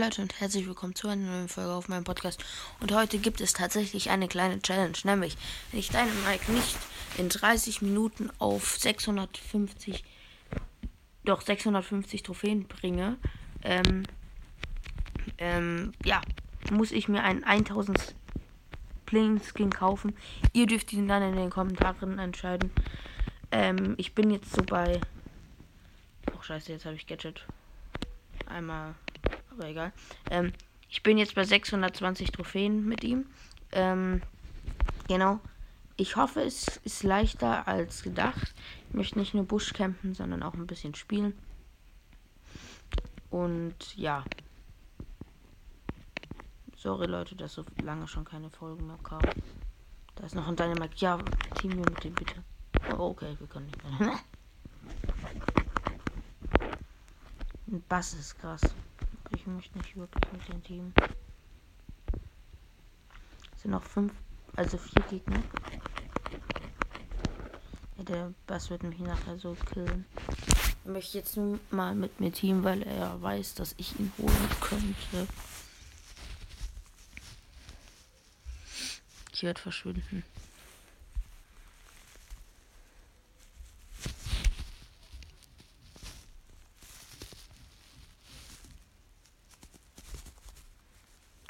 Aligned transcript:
Leute 0.00 0.22
und 0.22 0.40
herzlich 0.40 0.66
willkommen 0.66 0.94
zu 0.94 1.08
einer 1.08 1.30
neuen 1.30 1.48
Folge 1.48 1.74
auf 1.74 1.88
meinem 1.90 2.04
Podcast. 2.04 2.42
Und 2.80 2.90
heute 2.90 3.18
gibt 3.18 3.42
es 3.42 3.52
tatsächlich 3.52 4.08
eine 4.08 4.28
kleine 4.28 4.62
Challenge, 4.62 4.96
nämlich 5.04 5.36
wenn 5.70 5.80
ich 5.80 5.90
deine 5.90 6.10
Mike 6.26 6.50
nicht 6.50 6.74
in 7.18 7.28
30 7.28 7.82
Minuten 7.82 8.30
auf 8.38 8.78
650, 8.78 10.02
doch 11.26 11.42
650 11.42 12.22
Trophäen 12.22 12.66
bringe, 12.66 13.18
ähm, 13.62 14.04
ähm, 15.36 15.92
ja, 16.02 16.22
muss 16.70 16.92
ich 16.92 17.08
mir 17.08 17.22
einen 17.22 17.44
1000 17.44 18.14
Playing 19.04 19.42
Skin 19.42 19.68
kaufen. 19.68 20.16
Ihr 20.54 20.66
dürft 20.66 20.94
ihn 20.94 21.08
dann 21.08 21.22
in 21.22 21.36
den 21.36 21.50
Kommentaren 21.50 22.18
entscheiden. 22.18 22.70
Ähm, 23.52 23.96
ich 23.98 24.14
bin 24.14 24.30
jetzt 24.30 24.50
so 24.50 24.62
bei. 24.62 24.98
Oh 26.34 26.40
scheiße, 26.40 26.72
jetzt 26.72 26.86
habe 26.86 26.96
ich 26.96 27.06
Gadget. 27.06 27.44
Einmal 28.46 28.94
aber 29.50 29.68
egal. 29.68 29.92
Ähm, 30.30 30.52
ich 30.88 31.02
bin 31.02 31.18
jetzt 31.18 31.34
bei 31.34 31.44
620 31.44 32.32
Trophäen 32.32 32.84
mit 32.86 33.04
ihm. 33.04 33.26
Ähm, 33.72 34.22
genau. 35.08 35.40
Ich 35.96 36.16
hoffe, 36.16 36.40
es 36.40 36.78
ist 36.78 37.02
leichter 37.02 37.68
als 37.68 38.02
gedacht. 38.02 38.54
Ich 38.88 38.94
möchte 38.94 39.18
nicht 39.18 39.34
nur 39.34 39.44
Busch 39.44 39.72
campen, 39.72 40.14
sondern 40.14 40.42
auch 40.42 40.54
ein 40.54 40.66
bisschen 40.66 40.94
spielen. 40.94 41.38
Und 43.30 43.96
ja. 43.96 44.24
Sorry 46.76 47.06
Leute, 47.06 47.36
dass 47.36 47.52
so 47.52 47.64
lange 47.82 48.08
schon 48.08 48.24
keine 48.24 48.50
Folgen 48.50 48.86
mehr 48.86 48.98
kamen. 49.02 49.28
Da 50.16 50.24
ist 50.24 50.34
noch 50.34 50.48
ein 50.48 50.56
Dynamite. 50.56 50.96
Ja, 50.96 51.18
Team 51.60 51.76
mit 51.76 52.02
dem 52.02 52.14
bitte. 52.14 52.42
Oh, 52.96 53.10
okay, 53.10 53.36
wir 53.38 53.46
können 53.46 53.66
nicht 53.66 54.00
mehr. 54.00 54.18
Ein 57.70 57.82
Bass 57.88 58.14
ist 58.14 58.36
krass. 58.38 58.62
Ich 59.50 59.56
möchte 59.56 59.78
nicht 59.78 59.96
wirklich 59.96 60.32
mit 60.32 60.48
dem 60.48 60.62
Team. 60.62 60.92
Es 63.56 63.62
sind 63.62 63.72
noch 63.72 63.82
fünf, 63.82 64.12
also 64.54 64.78
vier 64.78 65.02
Gegner. 65.10 65.42
Ja, 67.98 68.04
der 68.04 68.34
Bass 68.46 68.70
wird 68.70 68.84
mich 68.84 69.00
nachher 69.00 69.36
so 69.38 69.56
killen. 69.72 70.06
Ich 70.84 70.90
möchte 70.90 71.18
jetzt 71.18 71.36
nur 71.36 71.58
mal 71.72 71.96
mit 71.96 72.20
mir 72.20 72.32
Team, 72.32 72.62
weil 72.62 72.82
er 72.84 73.20
weiß, 73.20 73.54
dass 73.56 73.74
ich 73.76 73.98
ihn 73.98 74.12
holen 74.18 74.48
könnte. 74.60 75.26
Ich 79.32 79.42
werde 79.42 79.60
verschwinden. 79.60 80.22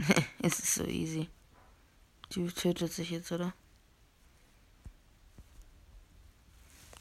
es 0.43 0.59
ist 0.59 0.75
so 0.75 0.85
easy. 0.85 1.29
Die 2.33 2.47
tötet 2.47 2.93
sich 2.93 3.11
jetzt, 3.11 3.33
oder? 3.33 3.53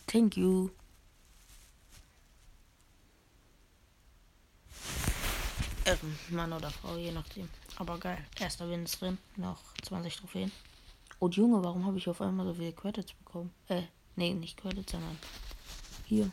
Thank 0.07 0.37
you. 0.37 0.71
Äh, 5.85 5.95
Mann 6.29 6.51
oder 6.53 6.71
Frau, 6.71 6.97
je 6.97 7.11
nachdem. 7.11 7.47
Aber 7.77 7.97
geil. 7.97 8.25
Erster 8.39 8.69
Win 8.69 8.85
ist 8.85 8.99
drin. 9.01 9.17
Noch 9.37 9.59
20 9.83 10.17
Trophäen. 10.17 10.51
Und 11.19 11.35
Junge, 11.35 11.63
warum 11.63 11.85
habe 11.85 11.97
ich 11.97 12.07
auf 12.07 12.21
einmal 12.21 12.45
so 12.45 12.53
viele 12.53 12.73
Credits 12.73 13.13
bekommen? 13.13 13.53
Äh, 13.67 13.83
nee, 14.15 14.33
nicht 14.33 14.57
Credits, 14.57 14.91
sondern 14.91 15.17
hier. 16.05 16.31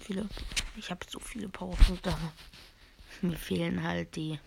Viele? 0.00 0.28
Ich 0.76 0.90
habe 0.90 1.04
so 1.08 1.18
viele 1.18 1.48
Powerpunkte. 1.48 2.14
Mir 3.20 3.36
fehlen 3.36 3.82
halt 3.82 4.14
die 4.16 4.38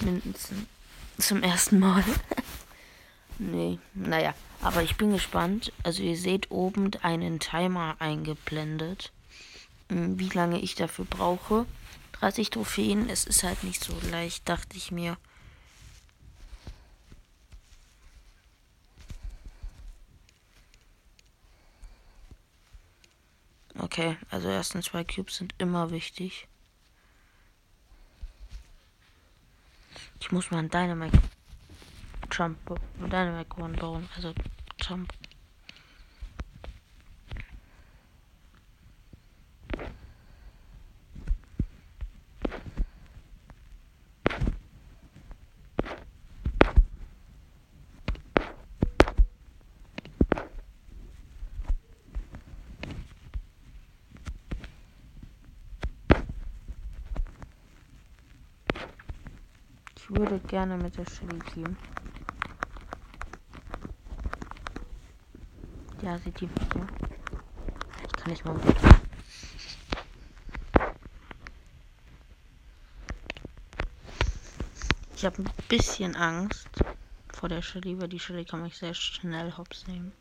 Münzen 0.00 0.66
zum 1.18 1.42
ersten 1.42 1.78
Mal. 1.78 2.04
nee, 3.38 3.78
naja. 3.94 4.34
Aber 4.60 4.82
ich 4.82 4.96
bin 4.96 5.12
gespannt. 5.12 5.72
Also 5.82 6.02
ihr 6.02 6.16
seht 6.16 6.50
oben 6.50 6.90
einen 7.02 7.40
Timer 7.40 7.96
eingeblendet. 7.98 9.12
Hm, 9.88 10.18
wie 10.18 10.28
lange 10.28 10.60
ich 10.60 10.76
dafür 10.76 11.04
brauche. 11.04 11.66
30 12.12 12.50
Trophäen. 12.50 13.08
Es 13.08 13.24
ist 13.24 13.42
halt 13.42 13.64
nicht 13.64 13.82
so 13.82 13.94
leicht, 14.10 14.48
dachte 14.48 14.76
ich 14.76 14.92
mir. 14.92 15.16
Okay, 23.78 24.16
also 24.30 24.48
ersten 24.48 24.82
zwei 24.82 25.02
Cubes 25.02 25.36
sind 25.38 25.54
immer 25.58 25.90
wichtig. 25.90 26.46
Ich 30.22 30.30
muss 30.30 30.52
mal 30.52 30.58
einen 30.58 30.70
Dynamite 30.70 31.18
Jump, 32.30 32.56
Dynamite 33.00 33.60
One 33.60 33.76
bauen. 33.76 34.08
Also 34.14 34.32
Jump. 34.80 35.12
Ich 59.96 60.01
würde 60.16 60.38
gerne 60.40 60.76
mit 60.76 60.96
der 60.96 61.06
Shelly 61.06 61.38
teamen. 61.52 61.76
Ja, 66.02 66.18
sie 66.18 66.32
teamt 66.32 66.58
mit 66.60 66.74
mir. 66.74 66.86
Ich 68.04 68.12
kann 68.12 68.30
nicht 68.30 68.44
mal. 68.44 68.60
Ich 75.16 75.24
habe 75.24 75.42
ein 75.42 75.50
bisschen 75.68 76.16
Angst 76.16 76.68
vor 77.32 77.48
der 77.48 77.62
Shelly, 77.62 78.00
weil 78.00 78.08
die 78.08 78.18
Shelly 78.18 78.44
kann 78.44 78.62
mich 78.62 78.76
sehr 78.76 78.94
schnell 78.94 79.56
hops 79.56 79.86
nehmen. 79.86 80.12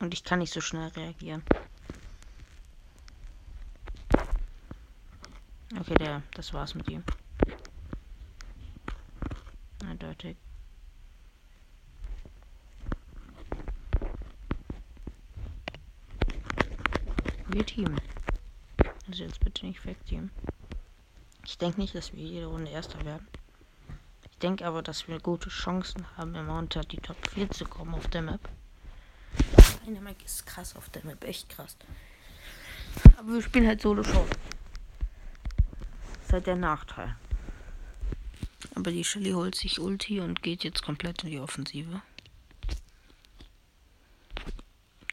Und 0.00 0.14
ich 0.14 0.24
kann 0.24 0.40
nicht 0.40 0.52
so 0.52 0.60
schnell 0.60 0.88
reagieren. 0.88 1.42
Okay, 5.78 5.94
der, 5.94 6.22
das 6.34 6.52
war's 6.52 6.74
mit 6.74 6.88
ihm. 6.88 7.04
Eindeutig. 9.98 10.36
Wir 17.48 17.64
teamen. 17.64 17.98
Also 19.08 19.24
jetzt 19.24 19.40
bitte 19.40 19.64
nicht 19.64 19.86
wegteamen. 19.86 20.30
Ich 21.46 21.56
denke 21.56 21.80
nicht, 21.80 21.94
dass 21.94 22.12
wir 22.12 22.22
jede 22.22 22.44
Runde 22.44 22.70
Erster 22.70 23.02
werden. 23.06 23.26
Ich 24.30 24.36
denke 24.36 24.66
aber, 24.66 24.82
dass 24.82 25.08
wir 25.08 25.18
gute 25.18 25.48
Chancen 25.48 26.04
haben, 26.18 26.34
immer 26.34 26.58
unter 26.58 26.82
die 26.82 26.98
Top 26.98 27.16
4 27.28 27.48
zu 27.50 27.64
kommen 27.64 27.94
auf 27.94 28.06
der 28.08 28.20
Map. 28.20 28.50
Map 29.86 30.22
ist 30.22 30.44
krass 30.44 30.76
auf 30.76 30.90
der 30.90 31.06
Map, 31.06 31.24
echt 31.24 31.48
krass. 31.48 31.74
Aber 33.16 33.32
wir 33.32 33.40
spielen 33.40 33.66
halt 33.66 33.80
Solo 33.80 34.04
Show. 34.04 34.26
Das 36.12 36.24
ist 36.26 36.32
halt 36.34 36.46
der 36.46 36.56
Nachteil. 36.56 37.16
Aber 38.76 38.92
die 38.92 39.04
Shelly 39.04 39.32
holt 39.32 39.54
sich 39.54 39.80
Ulti 39.80 40.20
und 40.20 40.42
geht 40.42 40.62
jetzt 40.62 40.82
komplett 40.82 41.24
in 41.24 41.30
die 41.30 41.40
Offensive. 41.40 42.02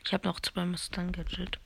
Ich 0.06 0.14
habe 0.14 0.28
noch 0.28 0.42
zwei 0.42 0.66
Mustang 0.66 1.14
Gadget. 1.14 1.60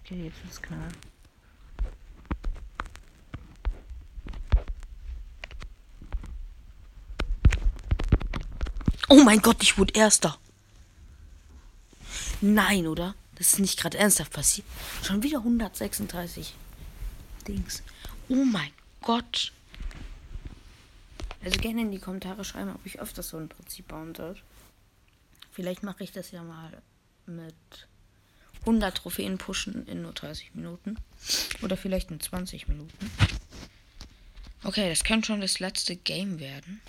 Okay, 0.00 0.24
jetzt 0.24 0.44
ist 0.48 0.62
klar. 0.62 0.88
Oh 9.08 9.22
mein 9.24 9.40
Gott, 9.40 9.62
ich 9.62 9.78
wurde 9.78 9.94
Erster. 9.94 10.38
Nein, 12.40 12.86
oder? 12.86 13.14
Das 13.36 13.52
ist 13.52 13.58
nicht 13.58 13.78
gerade 13.78 13.98
ernsthaft 13.98 14.32
passiert. 14.32 14.66
Schon 15.02 15.22
wieder 15.22 15.38
136 15.38 16.54
Dings. 17.46 17.82
Oh 18.28 18.44
mein 18.44 18.72
Gott. 19.02 19.52
Also 21.44 21.60
gerne 21.60 21.82
in 21.82 21.92
die 21.92 21.98
Kommentare 21.98 22.44
schreiben, 22.44 22.74
ob 22.74 22.84
ich 22.84 22.98
öfters 22.98 23.28
so 23.28 23.36
ein 23.36 23.48
Prinzip 23.48 23.88
bauen 23.88 24.14
soll. 24.14 24.36
Vielleicht 25.52 25.82
mache 25.82 26.04
ich 26.04 26.12
das 26.12 26.30
ja 26.32 26.42
mal 26.42 26.82
mit 27.26 27.54
100 28.60 28.96
Trophäen 28.96 29.38
pushen 29.38 29.86
in 29.86 30.02
nur 30.02 30.12
30 30.12 30.54
Minuten. 30.54 30.96
Oder 31.62 31.76
vielleicht 31.76 32.10
in 32.10 32.20
20 32.20 32.68
Minuten. 32.68 33.10
Okay, 34.64 34.88
das 34.88 35.04
könnte 35.04 35.28
schon 35.28 35.40
das 35.40 35.60
letzte 35.60 35.94
Game 35.94 36.40
werden. 36.40 36.80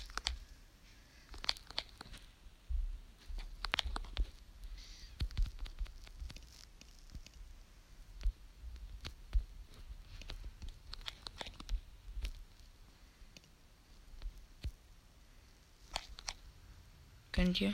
Könnt 17.38 17.60
ihr? 17.60 17.72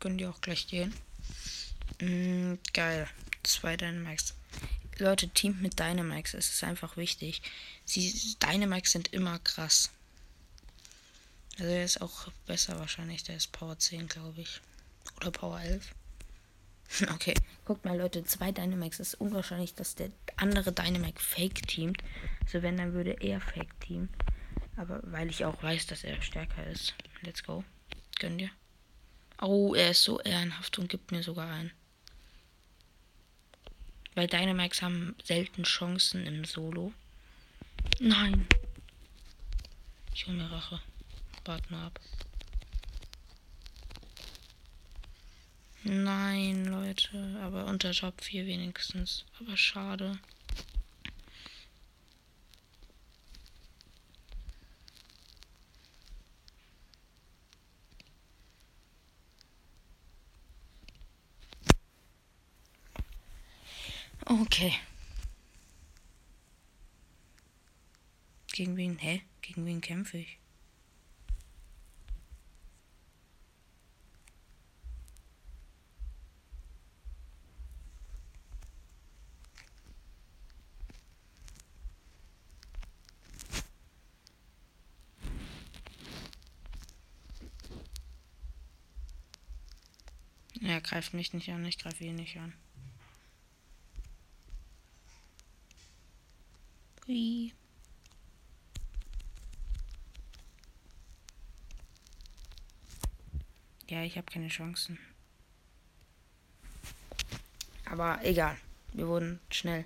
Könnt 0.00 0.20
ihr 0.20 0.28
auch 0.28 0.40
gleich 0.40 0.66
gehen? 0.66 0.92
Mm, 2.00 2.54
geil. 2.72 3.06
Zwei 3.44 3.76
Dynamax. 3.76 4.34
Leute, 4.98 5.28
Team 5.28 5.60
mit 5.60 5.78
Dynamax. 5.78 6.34
Es 6.34 6.52
ist 6.52 6.64
einfach 6.64 6.96
wichtig. 6.96 7.42
Sie, 7.84 8.34
Dynamax 8.42 8.90
sind 8.90 9.12
immer 9.12 9.38
krass. 9.38 9.90
Also 11.60 11.70
er 11.70 11.84
ist 11.84 12.02
auch 12.02 12.26
besser 12.46 12.76
wahrscheinlich. 12.76 13.22
Der 13.22 13.36
ist 13.36 13.52
Power 13.52 13.78
10, 13.78 14.08
glaube 14.08 14.40
ich. 14.40 14.60
Oder 15.18 15.30
Power 15.30 15.60
11. 15.60 15.94
okay, 17.14 17.34
guckt 17.64 17.84
mal 17.84 17.96
Leute, 17.96 18.24
zwei 18.24 18.50
Dynamax. 18.50 18.98
Ist 18.98 19.14
unwahrscheinlich, 19.14 19.76
dass 19.76 19.94
der 19.94 20.10
andere 20.34 20.72
Dynamax 20.72 21.22
Fake 21.22 21.68
teamt. 21.68 22.02
Also 22.44 22.62
wenn, 22.62 22.78
dann 22.78 22.94
würde 22.94 23.12
er 23.20 23.40
Fake 23.40 23.78
teamen. 23.78 24.08
Aber 24.76 25.00
weil 25.04 25.28
ich 25.28 25.44
auch 25.44 25.62
weiß, 25.62 25.86
dass 25.86 26.04
er 26.04 26.20
stärker 26.22 26.66
ist. 26.66 26.94
Let's 27.22 27.42
go. 27.44 27.64
Gönn 28.18 28.38
dir. 28.38 28.50
Oh, 29.40 29.74
er 29.74 29.90
ist 29.90 30.04
so 30.04 30.20
ehrenhaft 30.20 30.78
und 30.78 30.88
gibt 30.88 31.12
mir 31.12 31.22
sogar 31.22 31.50
ein. 31.50 31.72
Weil 34.14 34.26
Dynamax 34.26 34.82
haben 34.82 35.16
selten 35.24 35.64
Chancen 35.64 36.26
im 36.26 36.44
Solo. 36.44 36.92
Nein. 37.98 38.46
Ich 40.14 40.26
hole 40.26 40.36
mir 40.36 40.50
Rache. 40.50 40.80
Warte 41.44 41.72
mal 41.72 41.86
ab. 41.86 42.00
Nein, 45.84 46.66
Leute. 46.66 47.40
Aber 47.42 47.66
unter 47.66 47.92
Top 47.92 48.22
4 48.22 48.46
wenigstens. 48.46 49.24
Aber 49.40 49.56
schade. 49.56 50.18
Okay. 64.40 64.72
Gegen 68.46 68.76
wen? 68.76 68.96
Hä? 68.98 69.20
Gegen 69.42 69.66
wen 69.66 69.82
kämpfe 69.82 70.18
ich? 70.18 70.38
Er 90.62 90.80
greift 90.80 91.12
mich 91.12 91.34
nicht 91.34 91.50
an, 91.50 91.66
ich 91.66 91.78
greife 91.78 92.04
ihn 92.04 92.14
nicht 92.14 92.38
an. 92.38 92.54
Ja, 103.92 104.02
ich 104.02 104.16
habe 104.16 104.32
keine 104.32 104.48
Chancen. 104.48 104.98
Aber 107.84 108.24
egal. 108.24 108.56
Wir 108.94 109.06
wurden 109.06 109.38
schnell. 109.50 109.84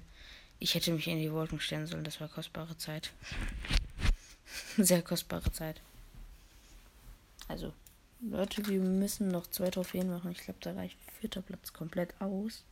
Ich 0.60 0.76
hätte 0.76 0.92
mich 0.92 1.08
in 1.08 1.18
die 1.18 1.32
Wolken 1.32 1.58
stellen 1.58 1.88
sollen. 1.88 2.04
Das 2.04 2.20
war 2.20 2.28
kostbare 2.28 2.78
Zeit. 2.78 3.12
Sehr 4.76 5.02
kostbare 5.02 5.50
Zeit. 5.50 5.80
Also, 7.48 7.72
Leute, 8.20 8.64
wir 8.68 8.78
müssen 8.78 9.26
noch 9.26 9.48
zwei 9.48 9.70
Trophäen 9.70 10.08
machen. 10.08 10.30
Ich 10.30 10.38
glaube, 10.38 10.60
da 10.60 10.74
reicht 10.74 10.96
vierter 11.18 11.42
Platz 11.42 11.72
komplett 11.72 12.14
aus. 12.20 12.62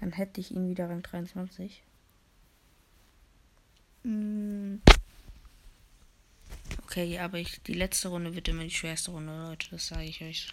Dann 0.00 0.10
hätte 0.10 0.40
ich 0.40 0.50
ihn 0.50 0.68
wieder 0.68 0.90
Rang 0.90 1.02
23. 1.04 1.84
Mm. 4.02 4.78
Okay, 6.98 7.16
aber 7.20 7.38
ich, 7.38 7.62
die 7.62 7.74
letzte 7.74 8.08
Runde 8.08 8.34
wird 8.34 8.48
immer 8.48 8.64
die 8.64 8.72
schwerste 8.72 9.12
Runde, 9.12 9.32
Leute. 9.32 9.68
Das 9.70 9.86
sage 9.86 10.02
ich 10.02 10.20
euch. 10.20 10.48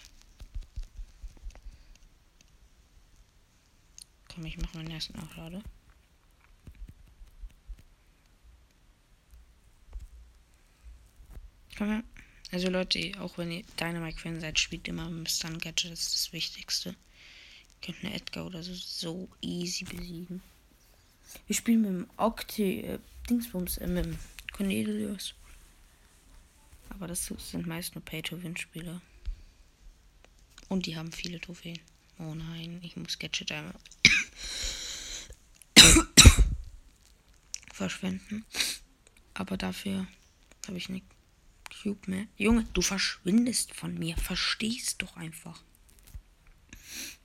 Komm, 4.32 4.44
ich 4.44 4.56
mache 4.56 4.76
meinen 4.76 4.92
ersten 4.92 5.18
Auflade. 5.18 5.60
Komm 11.76 11.88
her. 11.88 12.04
Also 12.52 12.70
Leute, 12.70 13.14
auch 13.18 13.38
wenn 13.38 13.50
ihr 13.50 13.64
Dynamite-Fan 13.80 14.40
seid, 14.40 14.60
spielt 14.60 14.86
immer 14.86 15.10
mit 15.10 15.28
Stun 15.28 15.58
Gadget, 15.58 15.90
das 15.90 16.00
ist 16.02 16.14
das 16.14 16.32
Wichtigste. 16.32 16.90
Ihr 16.90 17.86
könnt 17.86 18.04
eine 18.04 18.14
Edgar 18.14 18.46
oder 18.46 18.62
so, 18.62 18.72
so 18.72 19.28
easy 19.40 19.82
besiegen. 19.82 20.40
Wir 21.48 21.56
spielen 21.56 21.80
mit 21.80 21.90
dem 21.90 22.10
Octi, 22.16 22.82
äh, 22.82 23.00
Dingsbums, 23.28 23.78
äh, 23.78 23.88
mit 23.88 24.04
dem 24.04 24.18
Cornelius. 24.52 25.34
Aber 26.96 27.08
das 27.08 27.26
sind 27.26 27.66
meist 27.66 27.94
nur 27.94 28.02
Pay-to-Win-Spieler. 28.02 29.02
Und 30.68 30.86
die 30.86 30.96
haben 30.96 31.12
viele 31.12 31.38
Trophäen. 31.38 31.78
Oh 32.18 32.34
nein, 32.34 32.80
ich 32.82 32.96
muss 32.96 33.18
Gadget 33.18 33.52
einmal 33.52 33.74
verschwenden. 37.74 38.46
Aber 39.34 39.58
dafür 39.58 40.06
habe 40.66 40.78
ich 40.78 40.88
nicht 40.88 41.04
Cube 41.82 42.10
mehr. 42.10 42.26
Junge, 42.38 42.64
du 42.72 42.80
verschwindest 42.80 43.74
von 43.74 43.92
mir. 43.92 44.16
Verstehst 44.16 45.02
doch 45.02 45.18
einfach. 45.18 45.62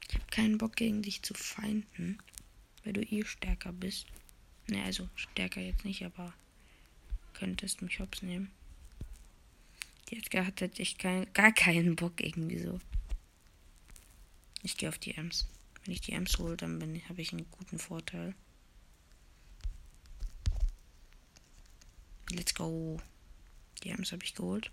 Ich 0.10 0.16
habe 0.16 0.26
keinen 0.32 0.58
Bock 0.58 0.76
gegen 0.76 1.02
dich 1.02 1.22
zu 1.22 1.34
feinden, 1.34 2.18
weil 2.84 2.92
du 2.92 3.02
eh 3.04 3.24
stärker 3.24 3.72
bist. 3.72 4.08
Ne, 4.68 4.84
also 4.84 5.08
stärker 5.16 5.62
jetzt 5.62 5.86
nicht, 5.86 6.04
aber 6.04 6.34
könntest 7.34 7.82
mich 7.82 8.02
hops 8.02 8.22
nehmen. 8.22 8.52
Die 10.12 10.18
Edgar 10.18 10.46
hat 10.46 10.60
halt 10.60 10.80
echt 10.80 11.00
kein, 11.00 11.32
gar 11.34 11.54
keinen 11.54 11.96
Bock 11.96 12.20
irgendwie 12.22 12.60
so. 12.60 12.80
Ich 14.62 14.78
gehe 14.78 14.90
auf 14.90 15.00
die 15.00 15.16
Ems. 15.16 15.48
Wenn 15.84 15.94
ich 15.94 16.02
die 16.02 16.12
Ems 16.12 16.38
hole, 16.38 16.58
dann 16.58 16.82
habe 17.08 17.22
ich 17.22 17.32
einen 17.32 17.50
guten 17.50 17.80
Vorteil. 17.80 18.36
Let's 22.30 22.54
go. 22.54 23.00
Die 23.84 23.90
Ems 23.90 24.12
habe 24.12 24.24
ich 24.24 24.36
geholt. 24.36 24.70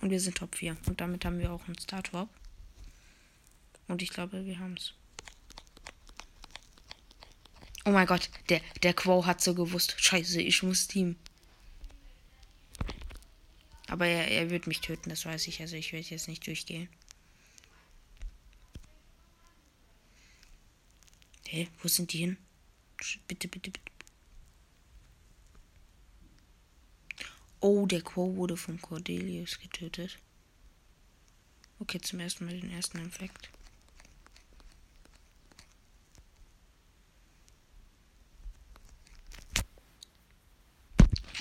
Und 0.00 0.10
wir 0.10 0.20
sind 0.20 0.38
Top 0.38 0.54
4. 0.54 0.76
Und 0.86 1.00
damit 1.00 1.24
haben 1.24 1.38
wir 1.40 1.52
auch 1.52 1.66
einen 1.66 1.78
Start-Top. 1.78 2.28
Und 3.88 4.02
ich 4.02 4.10
glaube, 4.10 4.44
wir 4.46 4.58
haben 4.60 4.74
es. 4.74 4.94
Oh 7.84 7.90
mein 7.90 8.06
Gott, 8.06 8.30
der, 8.48 8.60
der 8.82 8.94
Quo 8.94 9.26
hat 9.26 9.40
so 9.40 9.54
gewusst. 9.54 9.96
Scheiße, 9.98 10.40
ich 10.40 10.62
muss 10.62 10.86
Team. 10.86 11.16
Aber 13.90 14.06
er, 14.06 14.28
er 14.28 14.50
wird 14.50 14.68
mich 14.68 14.80
töten, 14.80 15.10
das 15.10 15.26
weiß 15.26 15.48
ich. 15.48 15.60
Also 15.60 15.74
ich 15.74 15.92
werde 15.92 16.06
jetzt 16.06 16.28
nicht 16.28 16.46
durchgehen. 16.46 16.88
Hä, 21.48 21.64
hey, 21.64 21.68
wo 21.82 21.88
sind 21.88 22.12
die 22.12 22.18
hin? 22.18 22.36
Bitte, 23.26 23.48
bitte, 23.48 23.72
bitte. 23.72 23.80
Oh, 27.58 27.84
der 27.86 28.02
Quo 28.02 28.36
wurde 28.36 28.56
von 28.56 28.80
Cordelius 28.80 29.58
getötet. 29.58 30.20
Okay, 31.80 32.00
zum 32.00 32.20
ersten 32.20 32.44
Mal 32.44 32.60
den 32.60 32.70
ersten 32.70 32.98
Infekt. 32.98 33.50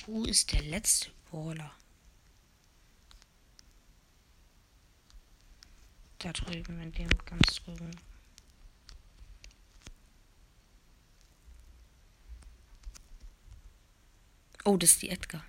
Wo 0.07 0.25
ist 0.25 0.51
der 0.51 0.63
letzte 0.63 1.11
Brawler? 1.29 1.78
Da 6.19 6.33
drüben, 6.33 6.81
in 6.81 6.91
dem 6.91 7.09
ganz 7.25 7.55
drüben. 7.63 7.91
Oh, 14.65 14.75
das 14.75 14.91
ist 14.91 15.01
die 15.01 15.09
Edgar. 15.09 15.43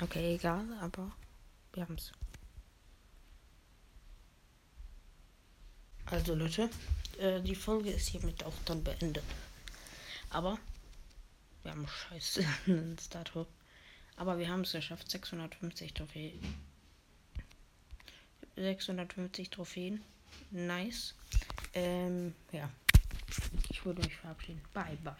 Okay, 0.00 0.34
egal, 0.34 0.64
aber 0.80 1.10
wir 1.72 1.82
haben 1.82 1.94
es. 1.94 2.12
Also 6.06 6.34
Leute, 6.34 6.70
äh, 7.18 7.40
die 7.40 7.54
Folge 7.54 7.90
ist 7.90 8.08
hiermit 8.08 8.44
auch 8.44 8.52
dann 8.66 8.84
beendet. 8.84 9.24
Aber 10.30 10.58
wir 11.62 11.72
haben 11.72 11.86
scheiße 11.86 12.44
einen 12.66 12.98
Startup. 12.98 13.46
Aber 14.16 14.38
wir 14.38 14.48
haben 14.48 14.62
es 14.62 14.72
geschafft. 14.72 15.10
650 15.10 15.94
Trophäen. 15.94 16.40
650 18.56 19.50
Trophäen. 19.50 20.02
Nice. 20.50 21.14
Ähm, 21.74 22.34
ja. 22.52 22.68
Ich 23.70 23.84
würde 23.84 24.02
mich 24.02 24.16
verabschieden. 24.16 24.60
Bye, 24.72 24.98
bye. 25.04 25.14